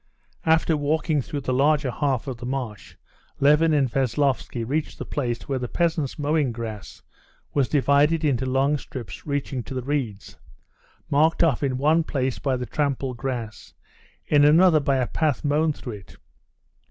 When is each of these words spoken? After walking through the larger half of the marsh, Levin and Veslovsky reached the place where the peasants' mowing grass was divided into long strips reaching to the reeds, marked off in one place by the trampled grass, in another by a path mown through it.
After 0.47 0.75
walking 0.75 1.21
through 1.21 1.41
the 1.41 1.53
larger 1.53 1.91
half 1.91 2.25
of 2.25 2.37
the 2.37 2.45
marsh, 2.47 2.95
Levin 3.39 3.71
and 3.71 3.87
Veslovsky 3.87 4.63
reached 4.63 4.97
the 4.97 5.05
place 5.05 5.43
where 5.47 5.59
the 5.59 5.67
peasants' 5.67 6.17
mowing 6.17 6.51
grass 6.51 7.03
was 7.53 7.69
divided 7.69 8.25
into 8.25 8.47
long 8.47 8.79
strips 8.79 9.27
reaching 9.27 9.61
to 9.61 9.75
the 9.75 9.83
reeds, 9.83 10.37
marked 11.11 11.43
off 11.43 11.61
in 11.61 11.77
one 11.77 12.03
place 12.03 12.39
by 12.39 12.57
the 12.57 12.65
trampled 12.65 13.17
grass, 13.17 13.75
in 14.25 14.43
another 14.43 14.79
by 14.79 14.97
a 14.97 15.05
path 15.05 15.43
mown 15.45 15.71
through 15.71 15.93
it. 15.93 16.15